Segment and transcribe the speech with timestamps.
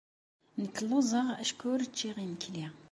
[0.61, 2.65] Nekk lluẓeɣ acku ur cciɣ imekli.